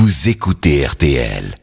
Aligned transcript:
vous 0.00 0.30
écoutez 0.30 0.86
RTL. 0.86 1.54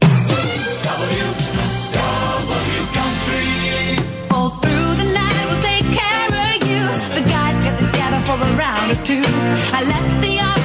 Through 9.08 9.22
the 9.24 10.57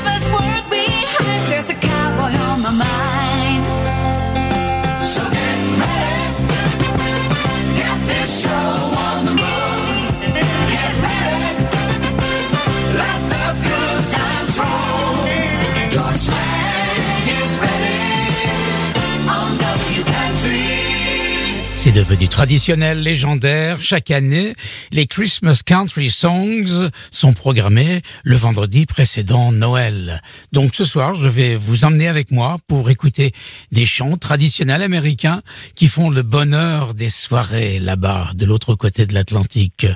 C'est 21.93 21.99
devenu 21.99 22.27
traditionnel, 22.27 23.03
légendaire. 23.03 23.83
Chaque 23.83 24.11
année, 24.11 24.55
les 24.93 25.07
Christmas 25.07 25.61
Country 25.63 26.11
Songs 26.11 26.89
sont 27.11 27.35
programmés 27.35 28.01
le 28.25 28.35
vendredi 28.37 28.87
précédent 28.87 29.53
Noël. 29.53 30.23
Donc 30.53 30.75
ce 30.75 30.87
soir, 30.87 31.15
je 31.15 31.29
vais 31.29 31.55
vous 31.55 31.85
emmener 31.85 32.09
avec 32.09 32.31
moi 32.31 32.57
pour 32.67 32.89
écouter 32.89 33.33
des 33.73 33.85
chants 33.85 34.17
traditionnels 34.17 34.81
américains 34.81 35.43
qui 35.75 35.87
font 35.87 36.09
le 36.09 36.23
bonheur 36.23 36.95
des 36.95 37.11
soirées 37.11 37.79
là-bas, 37.79 38.31
de 38.37 38.47
l'autre 38.47 38.75
côté 38.75 39.05
de 39.05 39.13
l'Atlantique. 39.13 39.87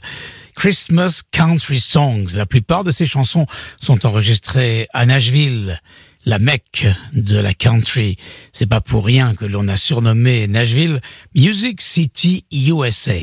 Christmas 0.55 1.23
Country 1.31 1.81
Songs. 1.81 2.27
La 2.35 2.45
plupart 2.45 2.85
de 2.85 2.91
ces 2.91 3.07
chansons 3.07 3.47
sont 3.81 4.05
enregistrées 4.05 4.87
à 4.93 5.07
Nashville 5.07 5.81
la 6.27 6.39
Mecque 6.39 6.87
de 7.15 7.39
la 7.39 7.55
country. 7.55 8.17
C'est 8.53 8.67
pas 8.67 8.81
pour 8.81 9.07
rien 9.07 9.35
que 9.35 9.45
l'on 9.45 9.69
a 9.69 9.77
surnommé 9.77 10.47
Nashville 10.49 11.01
Music 11.35 11.81
City 11.81 12.45
USA. 12.53 13.15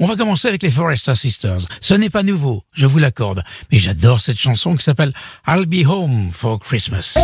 On 0.00 0.06
va 0.06 0.16
commencer 0.16 0.48
avec 0.48 0.62
les 0.62 0.70
Forrester 0.70 1.14
Sisters. 1.14 1.60
Ce 1.80 1.94
n'est 1.94 2.10
pas 2.10 2.22
nouveau, 2.22 2.64
je 2.72 2.86
vous 2.86 2.98
l'accorde, 2.98 3.42
mais 3.72 3.78
j'adore 3.78 4.20
cette 4.20 4.38
chanson 4.38 4.76
qui 4.76 4.84
s'appelle 4.84 5.12
I'll 5.46 5.66
Be 5.66 5.86
Home 5.86 6.30
for 6.30 6.58
Christmas. 6.58 7.16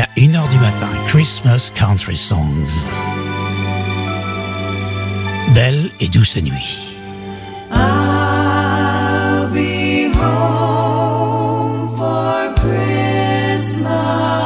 Jusqu'à 0.00 0.08
1h 0.16 0.48
du 0.50 0.58
matin, 0.58 0.88
Christmas 1.08 1.70
Country 1.74 2.16
Songs. 2.16 2.70
Belle 5.54 5.90
et 6.00 6.08
douce 6.08 6.36
nuit. 6.36 6.78
I'll 7.70 9.48
be 9.52 10.10
home 10.14 11.96
for 11.96 12.54
Christmas. 12.56 14.39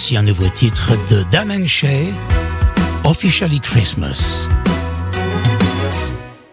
Voici 0.00 0.16
un 0.16 0.22
nouveau 0.22 0.48
titre 0.48 0.92
de 1.10 1.22
Dan 1.30 1.66
Shay, 1.66 2.10
Officially 3.04 3.60
Christmas. 3.60 4.48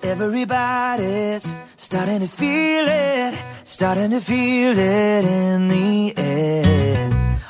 Everybody's 0.03 1.55
starting 1.77 2.19
to 2.19 2.27
feel 2.27 2.85
it, 2.89 3.35
starting 3.63 4.11
to 4.11 4.19
feel 4.19 4.77
it 4.77 5.23
in 5.23 5.69
the 5.69 6.13
air. 6.17 7.09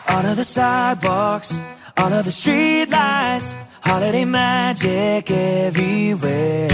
All 0.09 0.23
of 0.23 0.35
the 0.35 0.43
sidewalks, 0.43 1.59
all 1.97 2.13
of 2.13 2.25
the 2.25 2.31
street 2.31 2.91
lights, 2.91 3.55
holiday 3.81 4.25
magic 4.25 5.31
everywhere. 5.31 6.69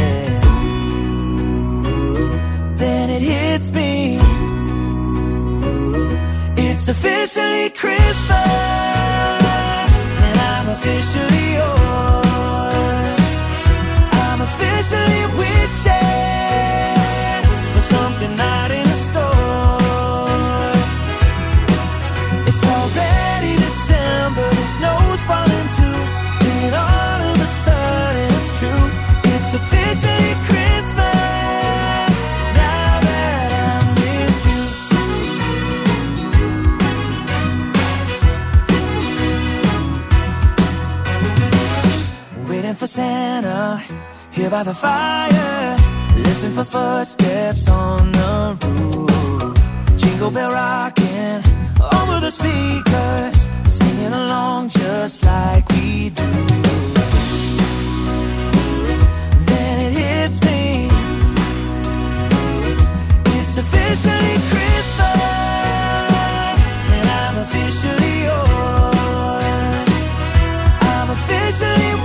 Then 2.76 3.10
it 3.10 3.22
hits 3.22 3.72
me. 3.72 4.20
It's 6.58 6.90
officially 6.90 7.70
Christmas, 7.70 8.73
officially 10.74 11.54
yours. 11.54 13.20
I'm 14.26 14.42
officially 14.42 15.38
with. 15.38 15.63
Santa 42.94 43.82
here 44.30 44.52
by 44.52 44.62
the 44.62 44.74
fire. 44.76 45.78
Listen 46.18 46.52
for 46.52 46.64
footsteps 46.64 47.68
on 47.68 48.12
the 48.12 48.56
roof. 48.62 49.58
Jingle 49.98 50.30
bell 50.30 50.52
rocking 50.52 51.42
over 51.82 52.20
the 52.20 52.30
speakers, 52.30 53.50
singing 53.66 54.14
along 54.14 54.70
just 54.70 55.24
like 55.26 55.68
we 55.70 56.12
do. 56.12 56.24
Then 59.50 59.80
it 59.88 59.94
hits 59.98 60.40
me. 60.46 60.88
It's 63.40 63.58
officially 63.58 64.38
Christmas, 64.52 65.18
and 66.94 67.08
I'm 67.10 67.38
officially 67.40 68.16
yours. 68.30 69.90
I'm 70.94 71.10
officially 71.10 72.03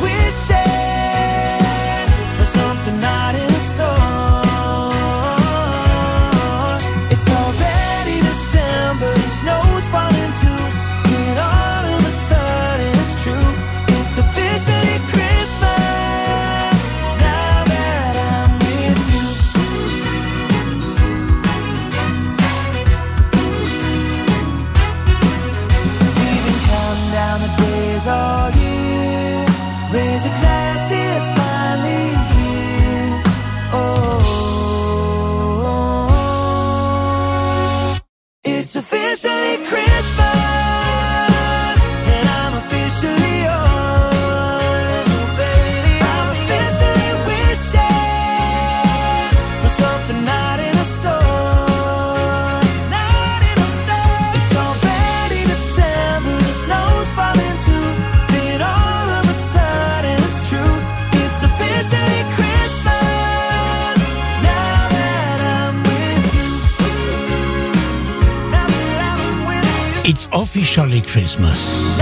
Christmas. 71.09 71.99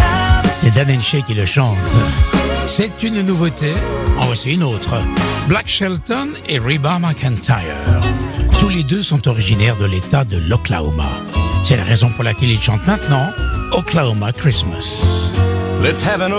C'est 0.60 0.74
Dan 0.74 0.90
Henshey 0.90 1.22
qui 1.22 1.34
le 1.34 1.46
chante. 1.46 1.76
C'est 2.66 3.04
une 3.04 3.22
nouveauté. 3.22 3.72
En 4.18 4.26
voici 4.26 4.52
une 4.52 4.64
autre. 4.64 4.96
Black 5.46 5.68
Shelton 5.68 6.30
et 6.48 6.58
Reba 6.58 6.98
McIntyre. 6.98 7.76
Tous 8.58 8.68
les 8.68 8.82
deux 8.82 9.04
sont 9.04 9.28
originaires 9.28 9.76
de 9.76 9.84
l'État 9.84 10.24
de 10.24 10.38
l'Oklahoma. 10.38 11.20
C'est 11.62 11.76
la 11.76 11.84
raison 11.84 12.10
pour 12.10 12.24
laquelle 12.24 12.50
ils 12.50 12.60
chantent 12.60 12.86
maintenant 12.86 13.30
Oklahoma 13.72 14.32
Christmas. 14.32 15.04
Let's 15.80 16.02
have 16.04 16.20
an 16.20 16.32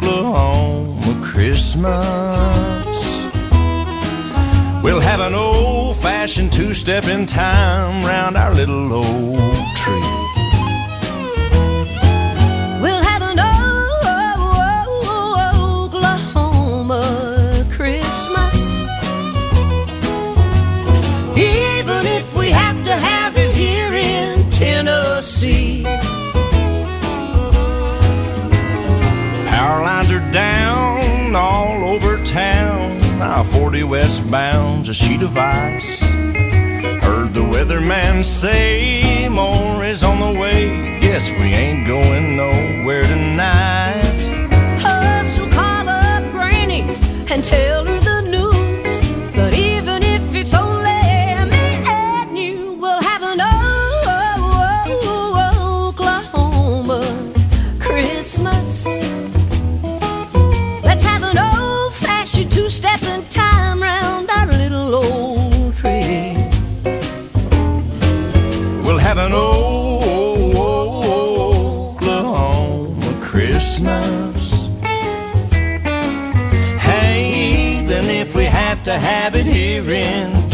Oklahoma 0.00 1.14
Christmas. 1.20 2.25
We'll 4.86 5.00
have 5.00 5.18
an 5.18 5.34
old 5.34 5.96
fashioned 5.96 6.52
two 6.52 6.72
step 6.72 7.06
in 7.06 7.26
time 7.26 8.06
round 8.06 8.36
our 8.36 8.54
little 8.54 8.92
old 8.92 9.76
tree. 9.76 10.15
I-40 33.36 33.86
westbound, 33.86 34.88
a 34.88 34.94
sheet 34.94 35.20
of 35.20 35.36
ice. 35.36 36.00
Heard 37.04 37.34
the 37.34 37.44
weatherman 37.52 38.24
say 38.24 39.28
more 39.28 39.84
is 39.84 40.02
on 40.02 40.20
the 40.20 40.40
way. 40.40 40.98
Guess 41.00 41.30
we 41.32 41.52
ain't 41.52 41.86
going 41.86 42.38
nowhere 42.38 43.02
tonight. 43.02 44.00
Hustle, 44.80 45.48
call 45.48 45.86
up 45.86 46.22
granny 46.32 46.80
and 47.28 47.44
tell 47.44 47.85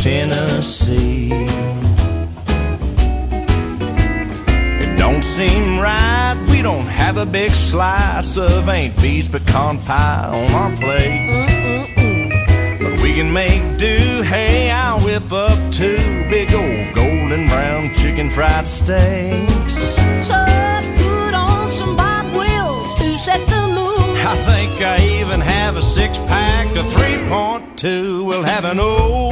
Tennessee. 0.03 1.31
It 4.83 4.99
don't 4.99 5.23
seem 5.23 5.79
right, 5.79 6.35
we 6.51 6.61
don't 6.61 6.87
have 6.87 7.19
a 7.19 7.25
big 7.25 7.53
slice 7.53 8.37
of 8.37 8.69
Aunt 8.69 9.01
Bee's 9.01 9.29
pecan 9.29 9.79
pie 9.79 10.27
on 10.27 10.51
our 10.51 10.77
plate. 10.79 11.47
But 12.83 13.01
we 13.01 13.15
can 13.15 13.33
make 13.33 13.63
do. 13.79 14.23
Hey, 14.23 14.73
I'll 14.73 14.99
whip 14.99 15.31
up 15.31 15.57
two 15.73 15.99
big 16.29 16.53
old 16.53 16.95
golden 16.97 17.47
brown 17.47 17.95
chicken 17.95 18.29
fried 18.29 18.67
steaks. 18.67 19.77
So 20.27 20.35
put 20.99 21.33
on 21.33 21.71
some 21.71 21.95
Bob 21.95 22.27
Wills 22.35 22.93
to 22.97 23.17
set 23.19 23.47
the 23.47 23.69
mood. 23.69 24.19
I 24.27 24.35
think 24.47 24.83
I 24.83 24.99
even 25.21 25.41
have 25.41 25.77
a 25.77 25.83
six 25.83 26.19
pack 26.19 26.75
of 26.75 26.87
3.2. 26.87 28.27
We'll 28.27 28.43
have 28.43 28.65
an 28.65 28.81
Oklahoma 28.81 29.32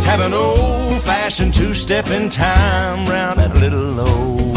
Let's 0.00 0.08
have 0.08 0.20
an 0.20 0.32
old 0.32 1.02
fashioned 1.02 1.52
two 1.52 1.74
step 1.74 2.08
in 2.08 2.30
time 2.30 3.04
round 3.06 3.38
that 3.38 3.54
little 3.54 4.00
old 4.00 4.49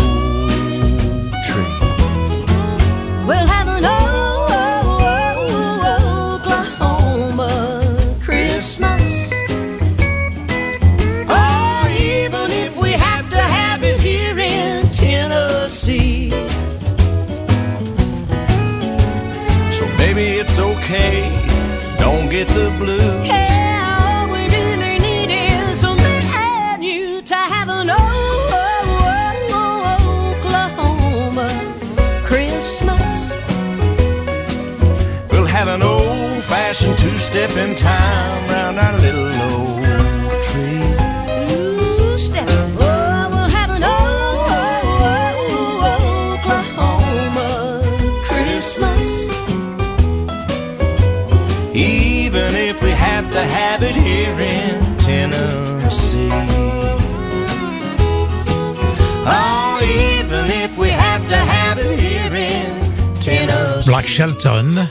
two 37.04 37.18
step 37.18 37.52
in 37.58 37.76
time 37.76 38.48
round 38.50 38.80
our 38.80 38.98
little 39.00 39.28
tree. 40.48 40.84
Even 51.76 52.56
if 52.56 52.82
we 52.82 52.92
have 52.92 53.30
to 53.32 53.42
have 53.42 53.82
it 53.84 53.96
here 53.96 54.40
in 54.40 54.98
Tennessee. 54.98 56.30
Oh, 59.26 59.80
even 59.82 60.46
if 60.64 60.78
we 60.78 60.90
have 60.90 61.26
to 61.28 61.36
have 61.36 61.78
it 61.80 62.00
here 62.00 62.34
in 62.34 63.20
Tennessee. 63.20 63.90
Black 63.90 64.06
Shelton. 64.08 64.90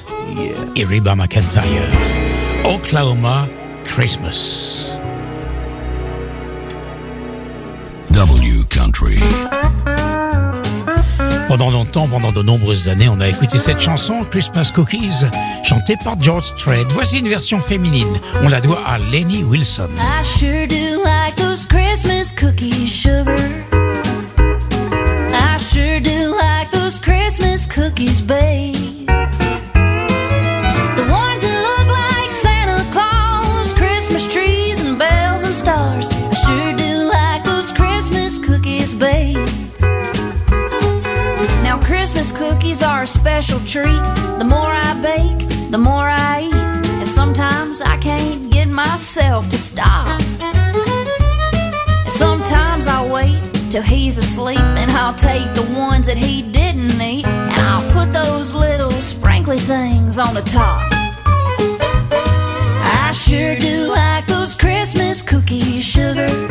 Et 0.77 0.85
Reba 0.85 1.15
McIntyre. 1.15 1.85
Oklahoma 2.65 3.49
Christmas. 3.85 4.97
W 8.11 8.65
Country. 8.69 9.19
Pendant 11.49 11.71
longtemps, 11.71 12.09
pendant 12.09 12.33
de 12.33 12.43
nombreuses 12.43 12.89
années, 12.89 13.09
on 13.11 13.21
a 13.21 13.29
écouté 13.29 13.59
cette 13.59 13.81
chanson, 13.81 14.25
Christmas 14.31 14.71
Cookies, 14.75 15.27
chantée 15.65 15.97
par 16.03 16.21
George 16.21 16.45
Strait. 16.45 16.85
Voici 16.91 17.19
une 17.19 17.29
version 17.29 17.61
féminine. 17.61 18.19
On 18.43 18.49
la 18.49 18.61
doit 18.61 18.83
à 18.87 18.99
Lenny 18.99 19.45
Wilson. 19.45 19.91
I 19.99 20.25
sure 20.25 20.67
do 20.67 21.03
like 21.05 21.32
special 43.53 43.67
treat. 43.67 44.03
The 44.39 44.45
more 44.45 44.71
I 44.71 44.99
bake, 45.03 45.71
the 45.71 45.79
more 45.79 46.09
I 46.09 46.43
eat. 46.43 46.87
And 47.01 47.09
sometimes 47.09 47.81
I 47.81 47.97
can't 47.99 48.51
get 48.51 48.69
myself 48.69 49.49
to 49.51 49.59
stop. 49.59 50.21
And 50.41 52.13
sometimes 52.13 52.87
I 52.87 53.07
wait 53.11 53.43
till 53.71 53.83
he's 53.83 54.19
asleep 54.19 54.59
and 54.59 54.91
I'll 54.93 55.15
take 55.15 55.55
the 55.55 55.67
ones 55.77 56.07
that 56.07 56.17
he 56.17 56.43
didn't 56.43 57.01
eat 57.01 57.27
and 57.27 57.61
I'll 57.71 57.93
put 57.93 58.13
those 58.13 58.55
little 58.55 58.91
sprinkly 58.91 59.59
things 59.59 60.19
on 60.19 60.35
the 60.35 60.43
top. 60.43 60.91
I 62.85 63.13
sure 63.13 63.57
do 63.57 63.89
like 63.91 64.27
those 64.27 64.55
Christmas 64.55 65.21
cookies, 65.21 65.85
sugar. 65.85 66.42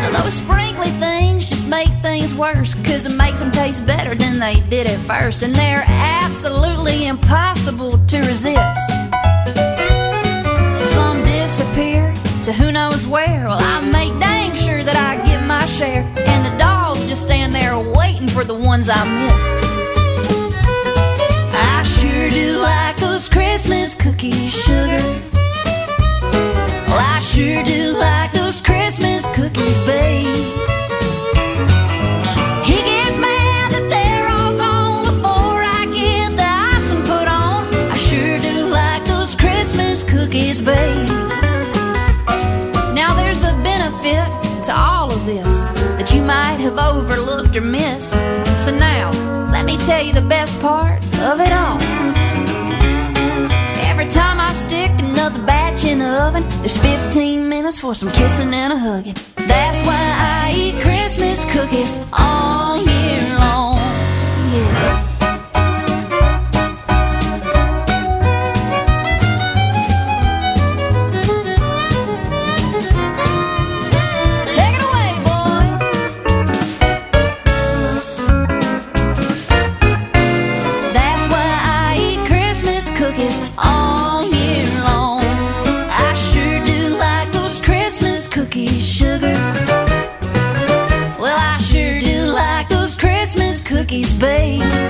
Now, 0.00 0.08
those 0.10 0.32
sprinkly 0.32 0.88
things 0.92 1.46
just 1.50 1.68
make 1.68 1.90
things 2.00 2.34
worse, 2.34 2.72
cause 2.72 3.04
it 3.04 3.14
makes 3.14 3.40
them 3.40 3.50
taste 3.50 3.84
better 3.84 4.14
than 4.14 4.38
they 4.38 4.60
did 4.70 4.86
at 4.86 4.98
first, 5.00 5.42
and 5.42 5.54
they're 5.54 5.84
absolutely 5.86 7.08
impossible 7.08 7.98
to 8.06 8.16
resist. 8.20 8.88
Some 10.94 11.22
disappear 11.26 12.14
to 12.44 12.52
who 12.54 12.72
knows 12.72 13.06
where. 13.06 13.44
Well, 13.44 13.58
I 13.60 13.82
make 13.82 14.18
dang 14.18 14.54
sure 14.56 14.82
that 14.82 14.96
I 14.96 15.22
get 15.26 15.44
my 15.44 15.66
share, 15.66 16.04
and 16.04 16.46
the 16.46 16.56
dogs 16.56 17.04
just 17.06 17.22
stand 17.22 17.54
there 17.54 17.78
waiting 17.78 18.28
for 18.28 18.44
the 18.44 18.54
ones 18.54 18.88
I 18.88 19.04
missed. 19.04 19.72
I 21.54 21.82
sure 21.82 22.30
do 22.30 22.60
like 22.60 22.96
those 22.96 23.28
Christmas 23.28 23.94
cookies, 23.94 24.54
sugar. 24.54 25.31
Sure 27.32 27.62
do 27.62 27.96
like 27.96 28.30
those 28.32 28.60
Christmas 28.60 29.24
cookies, 29.34 29.78
babe. 29.84 30.26
He 32.62 32.76
gets 32.76 33.16
mad 33.16 33.72
that 33.72 33.86
they're 33.88 34.28
all 34.28 34.54
gone 34.54 35.04
before 35.06 35.56
I 35.64 35.88
get 35.94 36.36
the 36.36 36.44
icing 36.44 37.00
put 37.00 37.26
on. 37.26 37.64
I 37.90 37.96
sure 37.96 38.38
do 38.38 38.68
like 38.68 39.06
those 39.06 39.34
Christmas 39.34 40.02
cookies, 40.02 40.60
babe. 40.60 41.08
Now 42.92 43.14
there's 43.16 43.42
a 43.42 43.54
benefit 43.64 44.28
to 44.66 44.72
all 44.76 45.10
of 45.10 45.24
this 45.24 45.54
that 45.96 46.12
you 46.12 46.20
might 46.20 46.60
have 46.60 46.76
overlooked 46.76 47.56
or 47.56 47.62
missed. 47.62 48.12
So 48.62 48.76
now, 48.76 49.10
let 49.50 49.64
me 49.64 49.78
tell 49.78 50.02
you 50.02 50.12
the 50.12 50.28
best 50.28 50.60
part 50.60 51.02
of 51.22 51.40
it 51.40 51.50
all. 51.50 51.61
In 55.84 55.98
the 55.98 56.22
oven, 56.22 56.44
there's 56.60 56.76
15 56.78 57.48
minutes 57.48 57.80
for 57.80 57.94
some 57.94 58.10
kissing 58.10 58.52
and 58.54 58.72
a 58.72 58.78
hugging. 58.78 59.14
That's 59.36 59.80
why 59.86 59.94
I 59.94 60.52
eat 60.54 60.80
Christmas 60.82 61.44
cookies 61.52 61.92
all 62.12 62.76
year 62.76 63.38
long. 63.38 63.76
Yeah. 64.52 65.31
Yankees, 93.92 94.16
babe. 94.16 94.81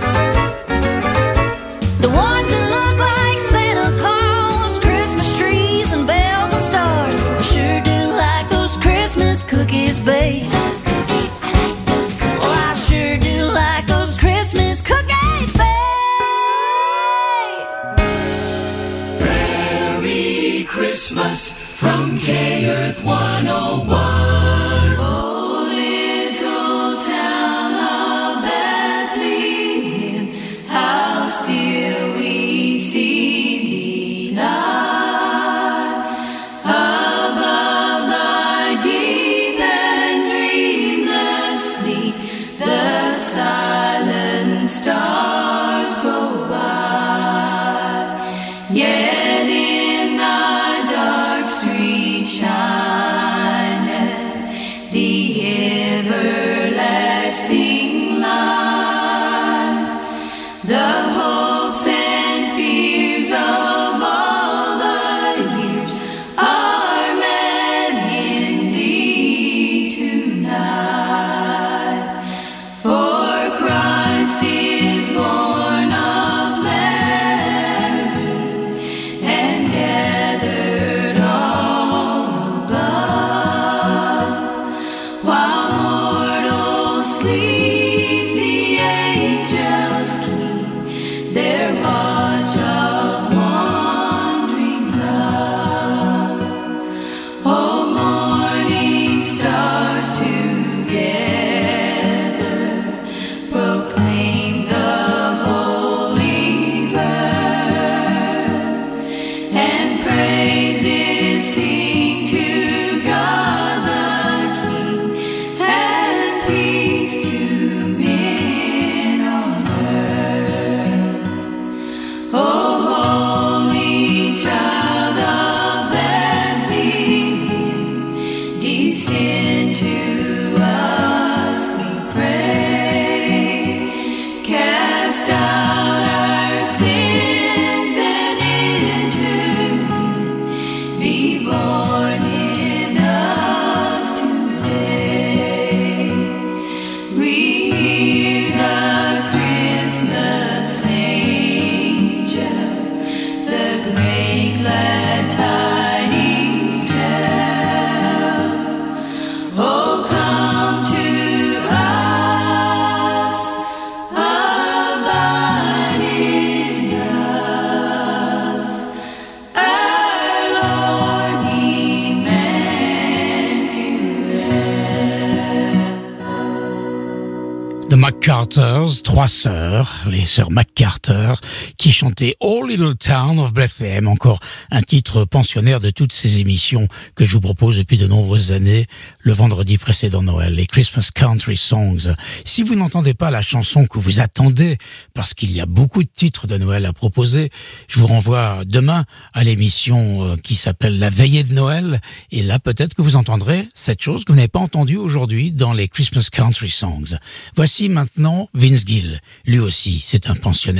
Sœurs, 179.42 180.04
les 180.06 180.24
sœurs 180.24 180.52
McCarter, 180.82 181.34
qui 181.78 181.92
chantaient 181.92 182.34
All 182.40 182.68
Little 182.68 182.96
Town 182.96 183.38
of 183.38 183.52
Bethlehem, 183.52 184.08
encore 184.08 184.40
un 184.72 184.82
titre 184.82 185.24
pensionnaire 185.24 185.78
de 185.78 185.90
toutes 185.90 186.12
ces 186.12 186.38
émissions 186.38 186.88
que 187.14 187.24
je 187.24 187.34
vous 187.34 187.40
propose 187.40 187.76
depuis 187.76 187.98
de 187.98 188.08
nombreuses 188.08 188.50
années, 188.50 188.86
le 189.20 189.32
vendredi 189.32 189.78
précédent 189.78 190.22
Noël, 190.22 190.54
les 190.54 190.66
Christmas 190.66 191.10
Country 191.14 191.56
Songs. 191.56 192.12
Si 192.44 192.64
vous 192.64 192.74
n'entendez 192.74 193.14
pas 193.14 193.30
la 193.30 193.42
chanson 193.42 193.86
que 193.86 193.98
vous 193.98 194.18
attendez, 194.18 194.76
parce 195.14 195.34
qu'il 195.34 195.52
y 195.52 195.60
a 195.60 195.66
beaucoup 195.66 196.02
de 196.02 196.08
titres 196.12 196.48
de 196.48 196.58
Noël 196.58 196.84
à 196.84 196.92
proposer, 196.92 197.50
je 197.86 198.00
vous 198.00 198.08
renvoie 198.08 198.64
demain 198.66 199.04
à 199.34 199.44
l'émission 199.44 200.24
euh, 200.24 200.36
qui 200.36 200.56
s'appelle 200.56 200.98
La 200.98 201.10
Veillée 201.10 201.44
de 201.44 201.54
Noël, 201.54 202.00
et 202.32 202.42
là 202.42 202.58
peut-être 202.58 202.94
que 202.94 203.02
vous 203.02 203.14
entendrez 203.14 203.68
cette 203.74 204.02
chose 204.02 204.24
que 204.24 204.32
vous 204.32 204.36
n'avez 204.36 204.48
pas 204.48 204.58
entendue 204.58 204.96
aujourd'hui 204.96 205.52
dans 205.52 205.74
les 205.74 205.86
Christmas 205.86 206.26
Country 206.32 206.70
Songs. 206.70 207.18
Voici 207.54 207.88
maintenant 207.88 208.48
Vince 208.52 208.84
Gill. 208.84 209.20
Lui 209.46 209.60
aussi, 209.60 210.02
c'est 210.04 210.28
un 210.28 210.34
pensionnaire 210.34 210.71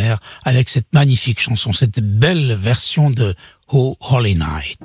avec 0.45 0.69
cette 0.69 0.93
magnifique 0.93 1.41
chanson, 1.41 1.73
cette 1.73 2.01
belle 2.01 2.55
version 2.55 3.11
de 3.11 3.35
Oh 3.69 3.97
Holy 4.01 4.35
Night. 4.35 4.79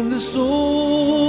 And 0.00 0.10
the 0.10 0.18
soul 0.18 1.19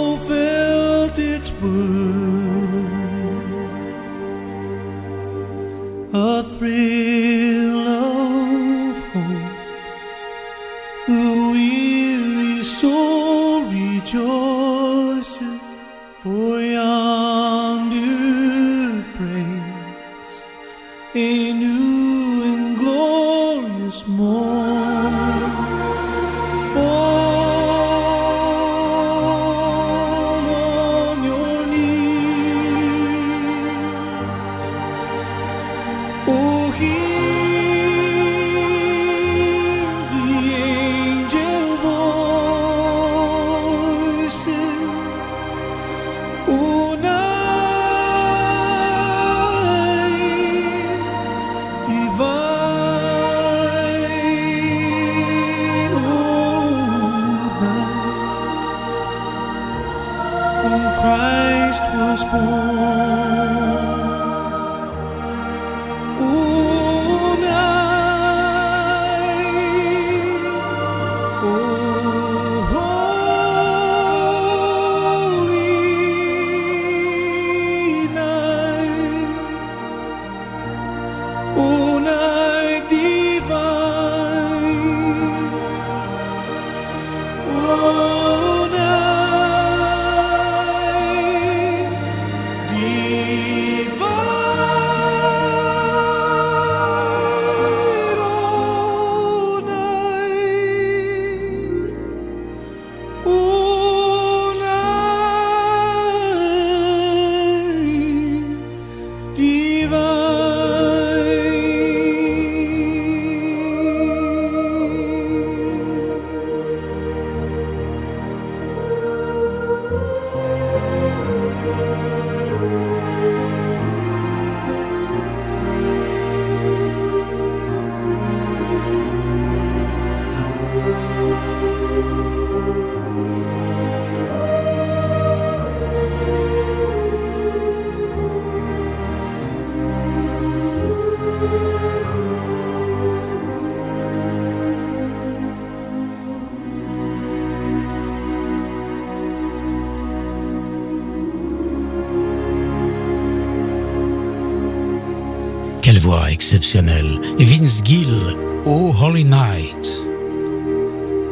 voix 156.12 156.30
exceptionnelle. 156.30 157.20
Vince 157.40 157.82
Gill, 157.86 158.36
Oh 158.66 158.94
Holy 159.02 159.24
Night. 159.24 159.88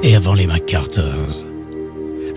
Et 0.03 0.15
avant 0.15 0.33
les 0.33 0.47
McCarters. 0.47 1.48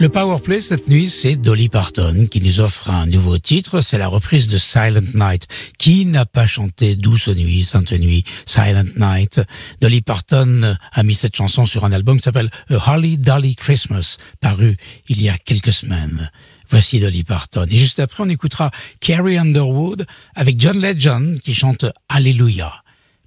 Le 0.02 0.08
Powerplay 0.08 0.60
cette 0.60 0.88
nuit, 0.88 1.08
c'est 1.10 1.36
Dolly 1.36 1.68
Parton 1.68 2.26
qui 2.28 2.40
nous 2.40 2.58
offre 2.58 2.90
un 2.90 3.06
nouveau 3.06 3.38
titre. 3.38 3.82
C'est 3.82 3.98
la 3.98 4.08
reprise 4.08 4.48
de 4.48 4.58
Silent 4.58 5.06
Night. 5.14 5.46
Qui 5.78 6.06
n'a 6.06 6.26
pas 6.26 6.48
chanté 6.48 6.96
Douce 6.96 7.28
nuit, 7.28 7.62
Sainte 7.62 7.92
nuit, 7.92 8.24
Silent 8.44 8.90
Night? 8.96 9.40
Dolly 9.80 10.00
Parton 10.00 10.76
a 10.90 11.02
mis 11.04 11.14
cette 11.14 11.36
chanson 11.36 11.66
sur 11.66 11.84
un 11.84 11.92
album 11.92 12.18
qui 12.18 12.24
s'appelle 12.24 12.50
A 12.70 12.94
Holly 12.94 13.16
Dolly 13.16 13.54
Christmas, 13.54 14.16
paru 14.40 14.76
il 15.08 15.22
y 15.22 15.28
a 15.28 15.38
quelques 15.38 15.72
semaines. 15.72 16.32
Voici 16.68 16.98
Dolly 16.98 17.22
Parton. 17.22 17.68
Et 17.70 17.78
juste 17.78 18.00
après, 18.00 18.24
on 18.24 18.28
écoutera 18.28 18.72
Carrie 18.98 19.38
Underwood 19.38 20.04
avec 20.34 20.60
John 20.60 20.80
Legend 20.80 21.38
qui 21.38 21.54
chante 21.54 21.84
Alléluia. 22.08 22.82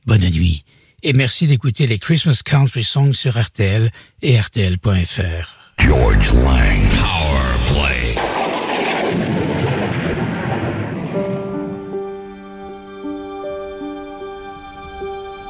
Bonne 0.06 0.30
nuit. 0.30 0.66
Et 1.04 1.14
merci 1.14 1.48
d'écouter 1.48 1.88
les 1.88 2.00
Christmas 2.00 2.42
Country 2.44 2.84
Songs 2.84 3.14
sur 3.14 3.42
RTL 3.42 3.90
et 4.22 4.38
RTL.fr. 4.38 5.65
George 5.86 6.34
Lang. 6.34 6.82
Power 6.98 7.46
Play. 7.70 8.16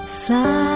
Silent 0.05 0.74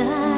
desire 0.00 0.29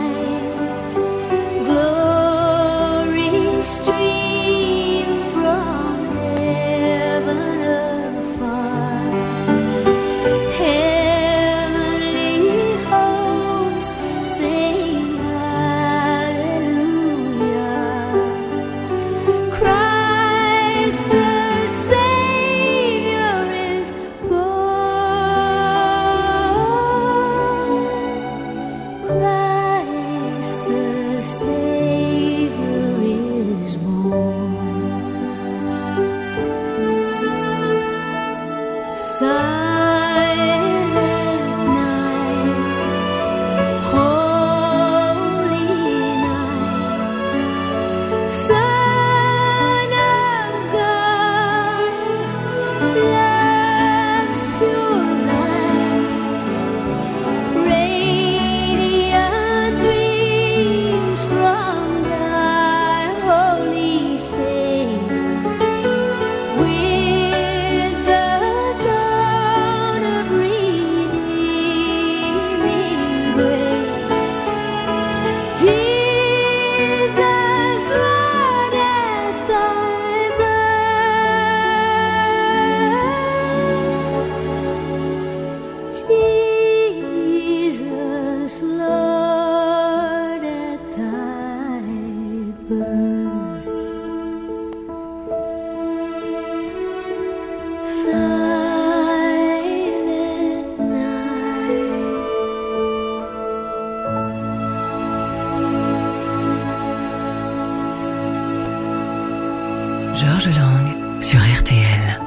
sur 111.23 111.39
RTL. 111.41 112.22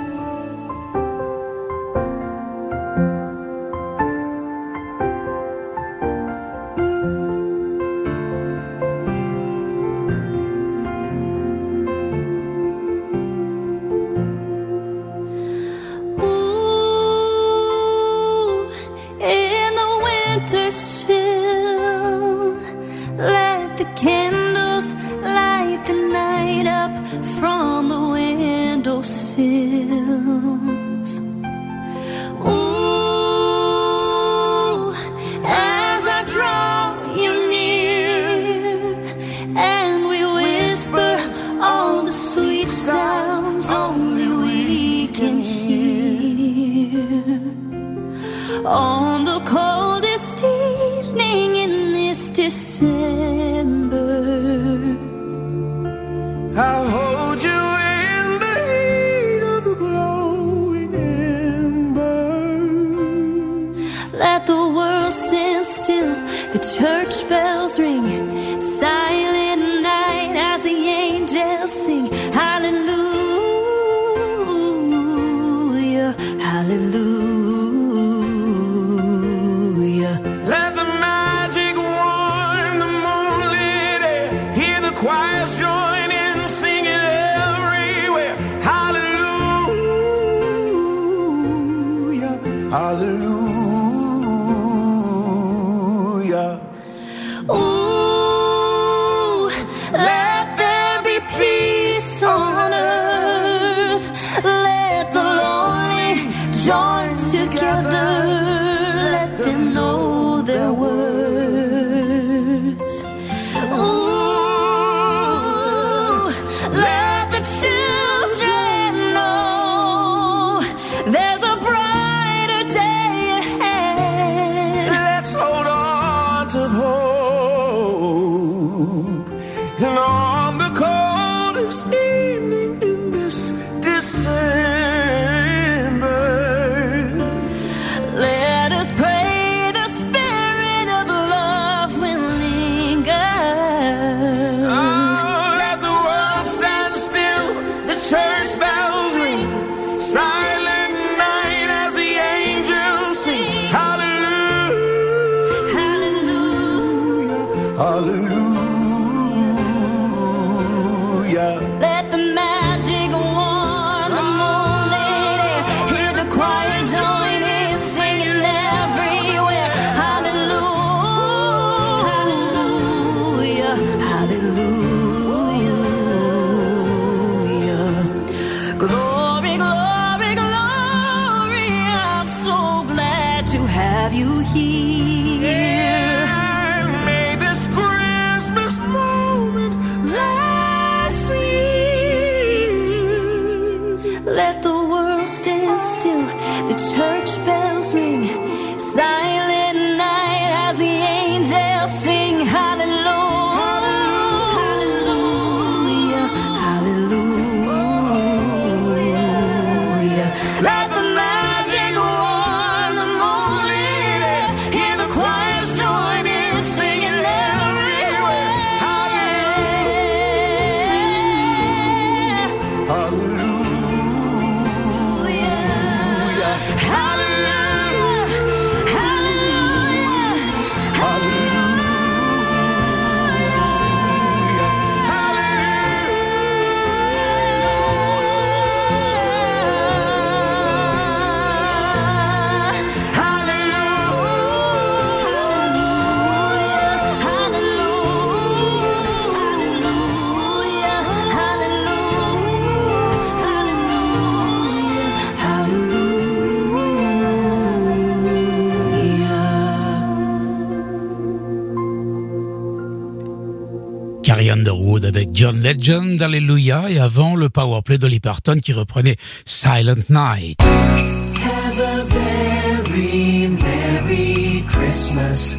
Carrie 264.25 264.49
Underwood 264.49 265.05
avec 265.05 265.29
John 265.33 265.61
Legend, 265.61 266.19
Alléluia, 266.19 266.89
et 266.89 266.97
avant 266.97 267.35
le 267.35 267.47
powerplay 267.47 267.99
d'Olly 267.99 268.19
Parton 268.19 268.57
qui 268.57 268.73
reprenait 268.73 269.17
Silent 269.45 270.01
Night. 270.09 270.59
Have 270.63 271.79
a 271.79 272.03
very 272.05 273.49
Merry 273.49 274.63
Christmas. 274.67 275.55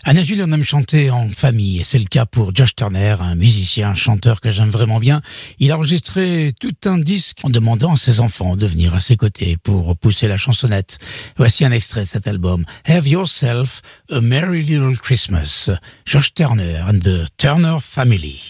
Anna 0.04 0.24
Jules, 0.24 0.42
on 0.42 0.50
aime 0.50 0.64
chanter 0.64 1.10
en 1.10 1.28
famille, 1.28 1.78
et 1.78 1.84
c'est 1.84 2.00
le 2.00 2.06
cas 2.06 2.26
pour 2.26 2.52
Josh 2.52 2.74
Turner, 2.74 3.14
un 3.20 3.36
musicien, 3.36 3.90
un 3.90 3.94
chanteur 3.94 4.40
que 4.40 4.50
j'aime 4.50 4.68
vraiment 4.68 4.98
bien. 4.98 5.22
Il 5.60 5.70
a 5.70 5.76
enregistré 5.76 6.52
tout 6.58 6.74
un 6.86 6.98
disque 6.98 7.38
en 7.44 7.48
demandant 7.48 7.92
à 7.92 7.96
ses 7.96 8.18
enfants 8.18 8.56
de 8.56 8.66
venir 8.66 8.96
à 8.96 9.00
ses 9.00 9.16
côtés 9.16 9.56
pour 9.62 9.96
pousser 9.96 10.26
la 10.26 10.38
chansonnette. 10.38 10.98
Voici 11.36 11.64
un 11.64 11.70
extrait 11.70 12.00
de 12.00 12.08
cet 12.08 12.26
album, 12.26 12.64
Have 12.84 13.06
Yourself 13.06 13.80
a 14.10 14.20
Merry 14.20 14.64
Little 14.64 14.98
Christmas, 14.98 15.70
Josh 16.04 16.34
Turner 16.34 16.80
and 16.88 16.98
the 16.98 17.28
Turner 17.38 17.78
Family. 17.80 18.40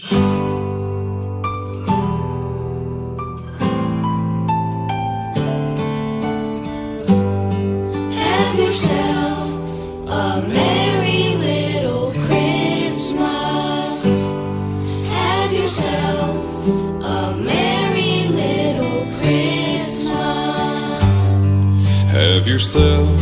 Yourself 22.53 23.19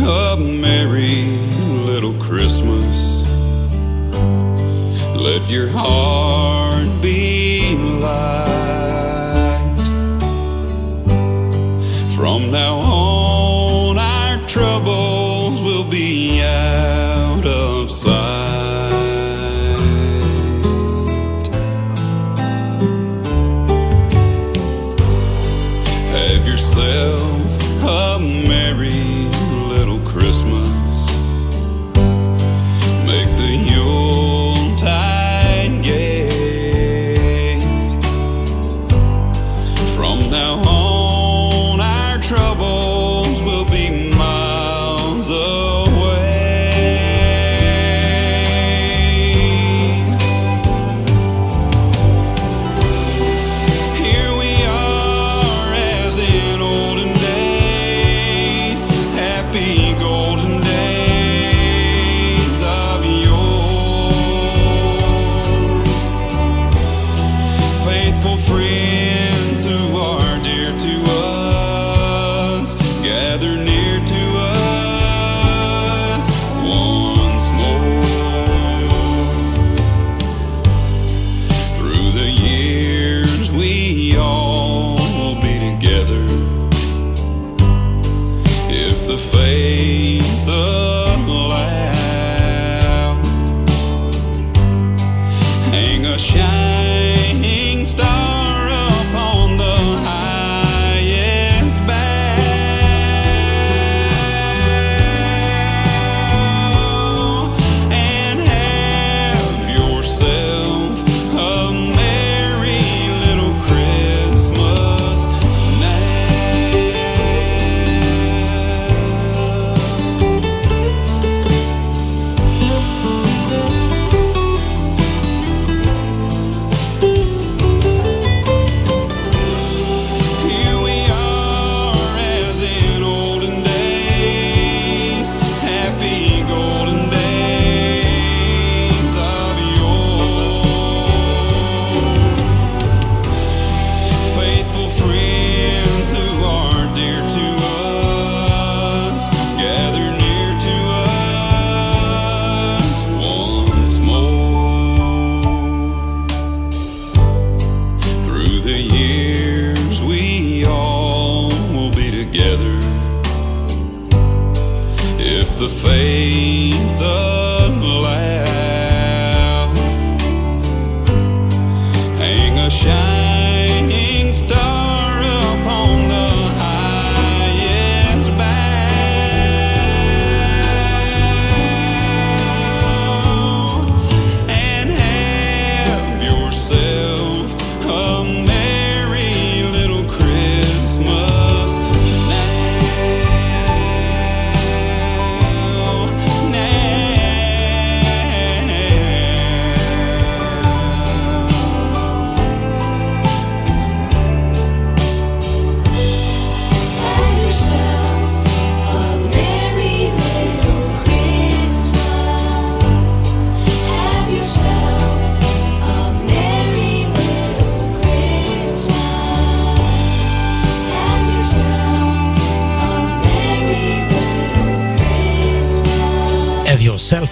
a 0.00 0.36
merry 0.38 1.24
little 1.84 2.14
Christmas. 2.22 3.24
Let 5.16 5.50
your 5.50 5.66
heart 5.66 6.59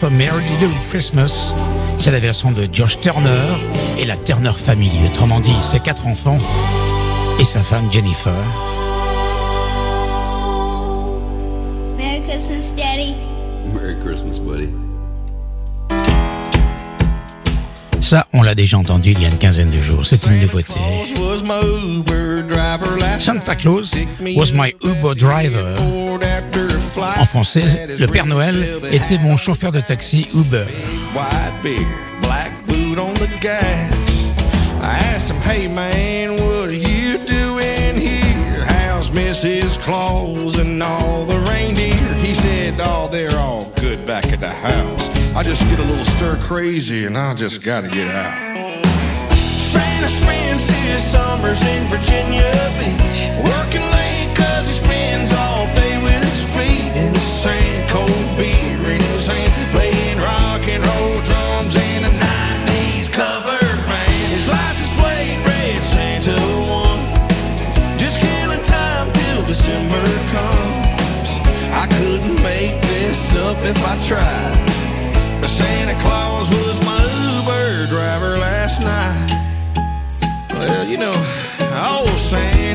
a 0.09 0.11
Merry 0.11 0.45
Little 0.61 0.75
Christmas. 0.89 1.53
C'est 1.99 2.11
la 2.11 2.19
version 2.19 2.51
de 2.51 2.67
Josh 2.73 2.99
Turner 3.01 3.43
et 3.99 4.07
la 4.07 4.17
Turner 4.17 4.53
Family. 4.53 4.91
Autrement 5.07 5.41
dit, 5.41 5.55
ses 5.71 5.81
quatre 5.81 6.07
enfants 6.07 6.39
et 7.39 7.45
sa 7.45 7.61
femme 7.61 7.93
Jennifer. 7.93 8.33
Merry 11.97 12.23
Christmas, 12.23 12.73
Daddy. 12.77 13.15
Merry 13.75 13.97
Christmas, 14.05 14.39
buddy. 14.39 14.69
Ça, 18.01 18.27
on 18.33 18.43
l'a 18.43 18.55
déjà 18.55 18.79
entendu 18.79 19.11
il 19.11 19.21
y 19.21 19.27
a 19.27 19.29
une 19.29 19.39
quinzaine 19.39 19.71
de 19.71 19.83
jours. 19.83 20.07
C'est 20.07 20.25
une 20.27 20.41
nouveauté. 20.41 20.79
was 21.19 21.43
my 21.43 21.61
Uber 21.61 22.43
driver 22.49 22.99
last 22.99 23.27
Santa 23.27 23.55
Claus 23.55 23.91
was 24.35 24.53
my 24.53 24.75
Uber 24.83 25.15
driver. 25.15 25.77
En 27.29 27.43
français, 27.45 27.87
le 27.99 28.07
Père 28.07 28.26
Noël 28.26 28.81
était 28.91 29.18
mon 29.18 29.37
chauffeur 29.37 29.70
de 29.70 29.81
taxi 29.81 30.29
Uber. 30.35 30.64
man, 35.74 36.39
Mrs. 39.29 39.79
Claus 39.79 40.59
and 40.59 40.83
all 40.83 41.24
the 41.24 41.39
reindeer? 41.51 42.14
He 42.14 42.35
said, 42.35 42.74
oh, 42.81 43.09
they're 43.11 43.37
all 43.37 43.70
good 43.81 44.07
back 44.07 44.26
at 44.33 44.41
the 44.41 44.49
house. 44.49 45.09
I 45.35 45.43
just 45.43 45.62
get 45.68 45.79
a 45.79 45.83
little 45.85 46.05
stir 46.05 46.37
crazy 46.41 47.05
and 47.05 47.16
I 47.16 47.35
just 47.35 47.62
gotta 47.62 47.89
get 47.89 48.09
out. 48.09 48.85
Santa 49.37 50.09
spends 50.09 50.68
his 50.70 51.03
summers 51.05 51.61
in 51.62 51.85
Virginia 51.89 52.51
Beach, 52.79 53.29
working 53.45 53.88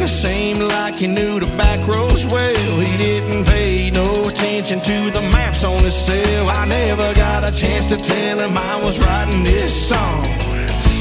Santa 0.04 0.58
seemed 0.60 0.72
like 0.74 0.95
he 0.95 1.08
knew 1.08 1.39
the 1.39 1.45
back 1.56 1.88
roads 1.88 2.26
well. 2.26 2.80
He 2.80 2.97
didn't 2.97 3.45
pay 3.45 3.89
no 3.89 4.28
attention 4.28 4.82
to 4.82 5.12
the 5.12 5.22
maps 5.32 5.64
on 5.64 5.80
his 5.80 5.95
cell. 5.95 6.49
I 6.49 6.66
never 6.66 7.14
got 7.14 7.45
a 7.45 7.56
chance 7.56 7.86
to 7.86 7.95
tell 7.95 8.39
him 8.39 8.58
I 8.58 8.84
was 8.84 8.99
writing 8.99 9.43
this 9.43 9.74
song. 9.88 10.22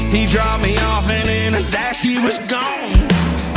He 0.09 0.25
dropped 0.25 0.63
me 0.63 0.77
off 0.77 1.09
and 1.09 1.29
in 1.29 1.53
a 1.53 1.63
dash 1.69 2.01
he 2.01 2.17
was 2.17 2.39
gone. 2.47 2.93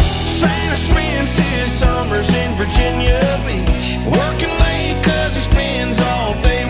Santa 0.02 0.76
spends 0.76 1.38
his 1.38 1.70
summers 1.70 2.28
in 2.34 2.50
Virginia 2.58 3.22
Beach, 3.46 3.98
working 4.18 4.54
late 4.66 4.98
cause 5.04 5.36
he 5.36 5.42
spends 5.42 6.00
all 6.00 6.34
day 6.42 6.65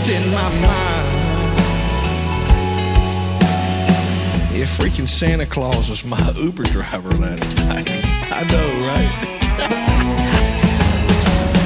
wasn't 0.00 0.26
in 0.26 0.32
my 0.32 0.48
mind. 0.48 1.10
Yeah, 4.52 4.66
freaking 4.66 5.08
Santa 5.08 5.46
Claus 5.46 5.90
was 5.90 6.04
my 6.04 6.32
Uber 6.36 6.64
driver 6.64 7.10
last 7.10 7.58
night. 7.58 7.90
I 7.90 8.44
know, 8.44 8.68
right? 8.86 9.10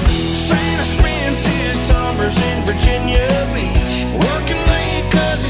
Santa 0.08 0.84
spends 0.84 1.46
his 1.46 1.78
summers 1.80 2.36
in 2.36 2.62
Virginia 2.64 3.28
Beach, 3.54 4.04
working 4.14 4.62
late 4.68 5.12
cause 5.12 5.44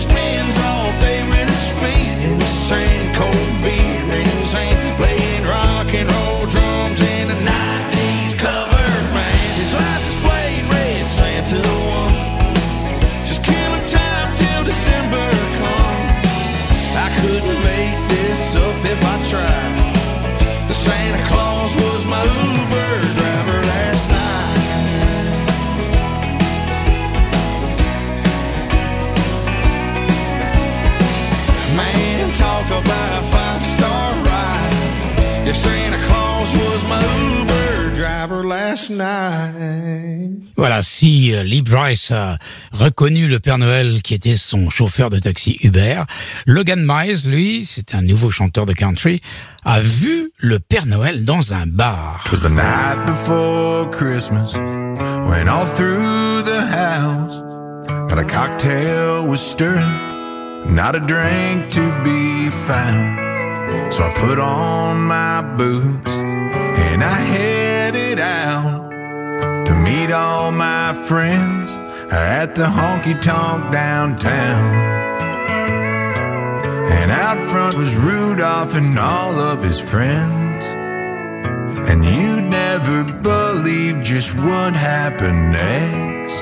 euh, 41.34 41.42
Lee 41.42 41.62
Bryce 41.62 42.10
a 42.10 42.38
reconnu 42.72 43.28
le 43.28 43.40
Père 43.40 43.58
Noël 43.58 44.02
qui 44.02 44.14
était 44.14 44.36
son 44.36 44.70
chauffeur 44.70 45.10
de 45.10 45.18
taxi 45.18 45.58
Uber, 45.62 46.02
Logan 46.46 46.84
Miles, 46.86 47.28
lui, 47.28 47.68
c'est 47.68 47.94
un 47.94 48.02
nouveau 48.02 48.30
chanteur 48.30 48.66
de 48.66 48.72
country, 48.72 49.20
a 49.64 49.80
vu 49.80 50.30
le 50.38 50.58
Père 50.58 50.86
Noël 50.86 51.24
dans 51.24 51.52
un 51.52 51.66
bar. 51.66 52.24
Twas 52.26 52.40
the 52.40 52.50
night 52.50 53.06
before 53.06 53.90
Christmas 53.90 54.54
when 55.28 55.48
all 55.48 55.66
through 55.66 56.42
the 56.44 56.60
house 56.60 57.44
not 58.14 58.18
a 58.18 58.24
cocktail 58.24 59.26
was 59.26 59.40
stirring, 59.40 59.82
not 60.72 60.94
a 60.94 61.00
drink 61.00 61.68
to 61.72 61.80
be 62.04 62.48
found. 62.50 63.92
So 63.92 64.04
I 64.04 64.14
put 64.14 64.38
on 64.38 65.02
my 65.02 65.42
boots 65.56 66.10
and 66.10 67.02
I 67.02 67.16
headed 67.16 68.20
out 68.20 68.83
meet 69.84 70.10
all 70.10 70.50
my 70.50 70.94
friends 71.06 71.72
at 72.10 72.54
the 72.54 72.64
honky 72.64 73.20
tonk 73.20 73.70
downtown. 73.70 74.74
And 76.98 77.10
out 77.10 77.38
front 77.50 77.76
was 77.76 77.94
Rudolph 77.94 78.74
and 78.74 78.98
all 78.98 79.38
of 79.38 79.62
his 79.62 79.78
friends. 79.78 80.64
And 81.90 82.04
you'd 82.04 82.44
never 82.44 83.04
believe 83.04 84.02
just 84.02 84.34
what 84.40 84.72
happened 84.74 85.52
next. 85.52 86.38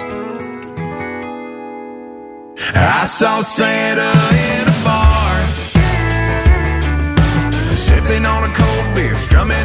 I 2.74 3.05
saw 3.05 3.43
Santa 3.43 4.12
in 4.51 4.64
a 4.68 4.78
bar, 4.84 5.34
sipping 7.84 8.24
on 8.24 8.51
a 8.51 8.53
cold 8.55 8.95
beer, 8.95 9.16
strumming 9.16 9.61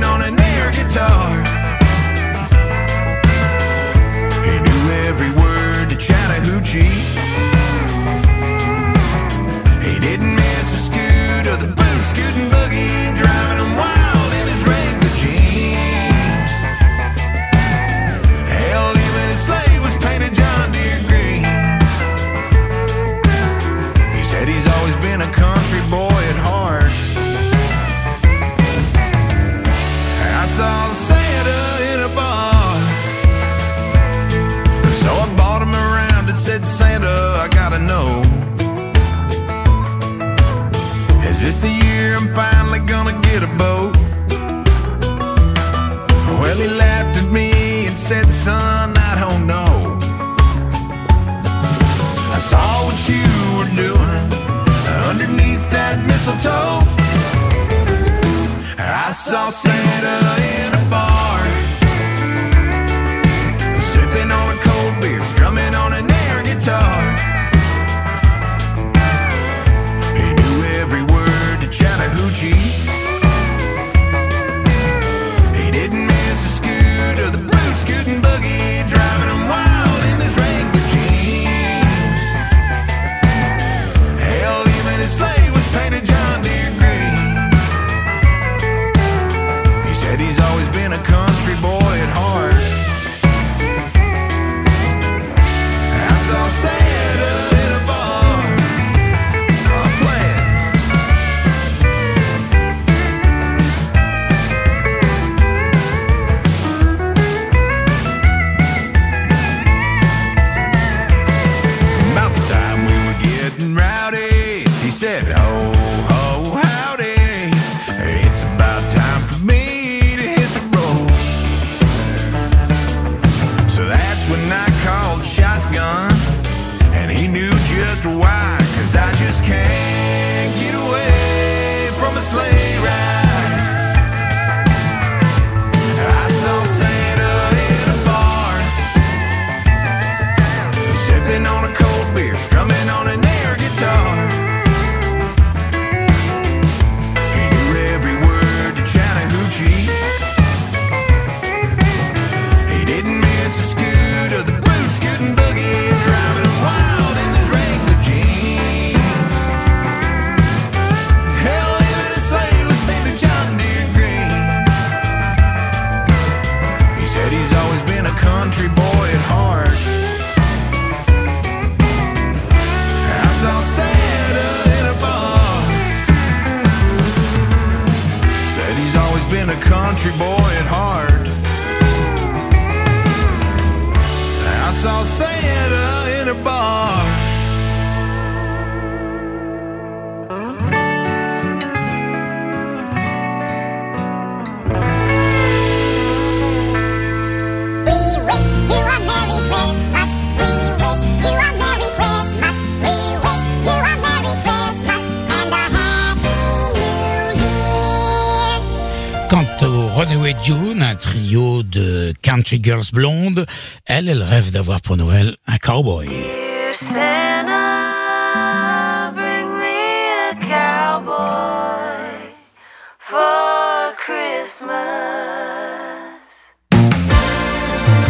et 210.27 210.35
June, 210.43 210.81
un 210.81 210.95
trio 210.95 211.63
de 211.63 212.13
country 212.21 212.59
girls 212.61 212.91
blondes. 212.91 213.45
Elle, 213.85 214.09
elle 214.09 214.23
rêve 214.23 214.51
d'avoir 214.51 214.81
pour 214.81 214.97
Noël 214.97 215.37
un 215.47 215.57
cowboy. 215.57 216.07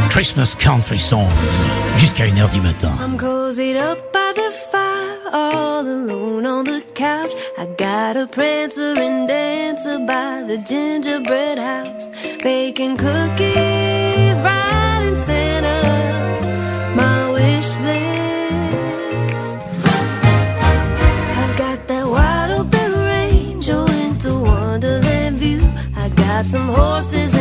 Christmas 0.10 0.56
country 0.58 1.00
songs 1.00 1.30
jusqu'à 1.98 2.26
1h 2.26 2.52
du 2.52 2.62
matin. 2.62 2.94
couch. 6.98 7.34
I 7.60 7.68
got 7.78 8.18
a 8.18 8.26
prancer 8.26 8.96
and 8.98 9.28
dancer 9.28 10.00
by 10.00 10.44
the 10.48 10.58
gingerbread 10.58 11.60
house, 11.60 12.10
baking 12.44 12.98
cookies, 12.98 14.38
riding 14.42 15.16
Santa. 15.16 15.78
My 16.96 17.32
wish 17.38 17.72
list. 17.88 19.58
I've 21.42 21.56
got 21.64 21.88
that 21.88 22.06
wide 22.08 22.52
open 22.60 22.92
range, 23.12 23.70
oh, 23.70 23.86
into 24.06 24.32
Wonderland 24.40 25.38
view. 25.38 25.62
I 25.96 26.10
got 26.10 26.48
some 26.48 26.68
horses. 26.68 27.37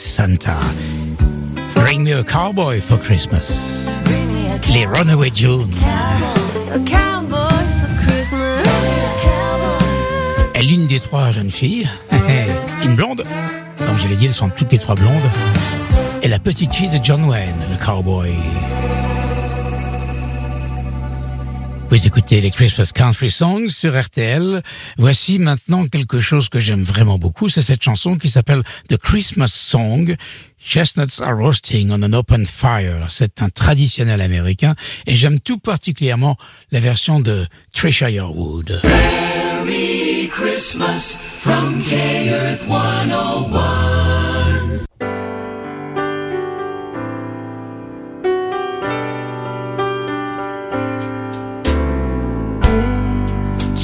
Santa, 0.00 0.56
bring 1.74 2.02
me 2.02 2.12
a 2.12 2.24
cowboy 2.24 2.80
for 2.80 2.96
Christmas. 2.96 3.86
Les 4.72 4.86
Runaway 4.86 5.30
June. 5.34 5.70
A 6.72 6.78
cowboy 6.78 7.36
for 7.78 8.06
Christmas. 8.06 8.64
Et 10.54 10.62
l'une 10.64 10.86
des 10.86 11.00
trois 11.00 11.30
jeunes 11.32 11.50
filles, 11.50 11.86
une 12.82 12.94
blonde, 12.94 13.24
comme 13.78 13.98
je 13.98 14.08
l'ai 14.08 14.16
dit, 14.16 14.24
elles 14.24 14.32
sont 14.32 14.48
toutes 14.48 14.72
les 14.72 14.78
trois 14.78 14.94
blondes, 14.94 15.30
et 16.22 16.28
la 16.28 16.38
petite 16.38 16.74
fille 16.74 16.88
de 16.88 17.04
John 17.04 17.22
Wayne, 17.26 17.54
le 17.70 17.76
cowboy. 17.84 18.32
Vous 21.90 22.06
écoutez 22.06 22.40
les 22.40 22.52
Christmas 22.52 22.92
Country 22.94 23.32
Songs 23.32 23.68
sur 23.68 24.00
RTL. 24.00 24.62
Voici 24.96 25.40
maintenant 25.40 25.84
quelque 25.84 26.20
chose 26.20 26.48
que 26.48 26.60
j'aime 26.60 26.84
vraiment 26.84 27.18
beaucoup, 27.18 27.48
c'est 27.48 27.62
cette 27.62 27.82
chanson 27.82 28.16
qui 28.16 28.30
s'appelle 28.30 28.62
The 28.88 28.96
Christmas 28.96 29.48
Song. 29.48 30.14
Chestnuts 30.64 31.20
are 31.20 31.36
roasting 31.36 31.90
on 31.90 32.04
an 32.04 32.12
open 32.12 32.46
fire. 32.46 33.08
C'est 33.10 33.42
un 33.42 33.48
traditionnel 33.48 34.20
américain 34.20 34.76
et 35.08 35.16
j'aime 35.16 35.40
tout 35.40 35.58
particulièrement 35.58 36.36
la 36.70 36.78
version 36.78 37.18
de 37.18 37.44
Trisha 37.72 38.08
Yearwood. 38.08 38.82
Merry 38.84 40.28
Christmas 40.28 41.16
from 41.42 41.82
K-Earth 41.82 42.68
101. 42.68 43.89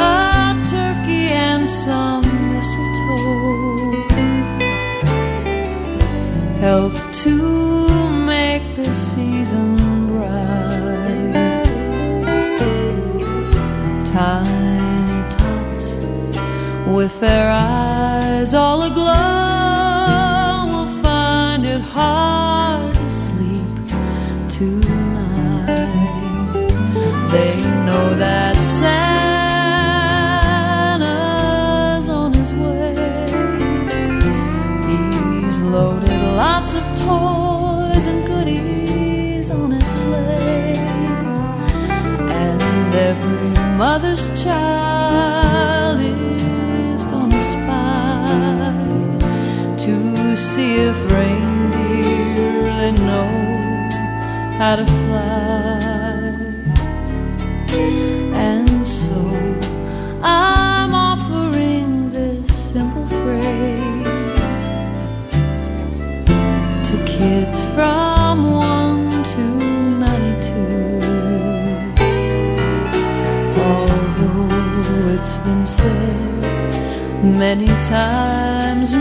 a 0.00 0.62
turkey 0.64 1.26
and 1.48 1.68
some 1.68 2.24
mistletoe 2.52 3.80
help 6.60 6.92
to 7.24 7.36
make 8.34 8.64
the 8.76 8.92
season 8.92 9.76
bright. 10.08 11.34
Tiny 14.04 15.20
tots 15.36 15.86
with 16.96 17.14
their 17.20 17.50
eyes 17.50 18.52
all 18.54 18.82
aglow 18.82 19.49
mother's 43.80 44.28
child 44.44 46.00
is 46.00 47.06
gonna 47.06 47.40
spy 47.40 48.74
to 49.78 50.36
see 50.36 50.76
if 50.88 50.98
reindeer 51.10 52.60
really 52.62 52.92
know 53.08 53.30
how 54.58 54.76
to 54.76 54.84
fly. 54.84 55.79
Many 77.22 77.68
times, 77.82 78.94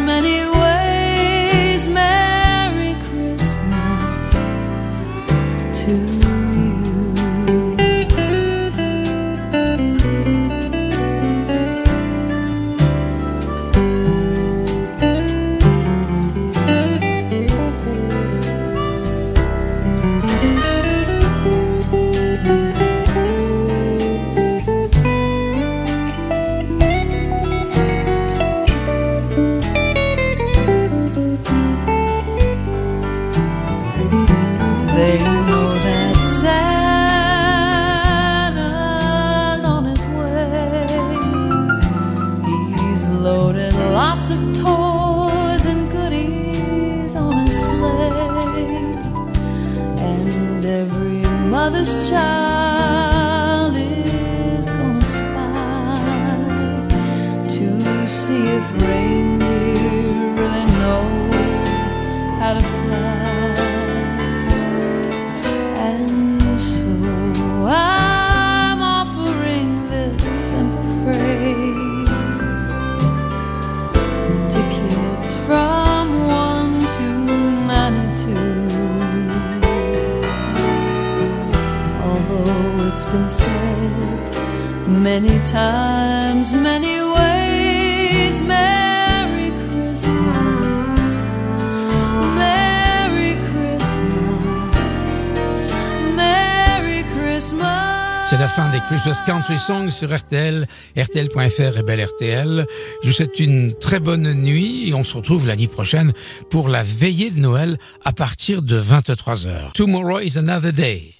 Songs 99.59 99.91
sur 99.91 100.15
RTL, 100.15 100.67
RTL.fr 100.97 101.77
et 101.77 101.83
Belle 101.83 102.05
RTL. 102.05 102.65
Je 103.03 103.07
vous 103.07 103.13
souhaite 103.13 103.39
une 103.39 103.73
très 103.73 103.99
bonne 103.99 104.33
nuit 104.33 104.89
et 104.89 104.93
on 104.93 105.03
se 105.03 105.15
retrouve 105.15 105.45
l'année 105.45 105.67
prochaine 105.67 106.13
pour 106.49 106.69
la 106.69 106.83
veillée 106.83 107.29
de 107.29 107.39
Noël 107.39 107.77
à 108.05 108.11
partir 108.11 108.61
de 108.61 108.81
23h. 108.81 109.73
Tomorrow 109.73 110.19
is 110.19 110.37
another 110.37 110.73
day. 110.73 111.15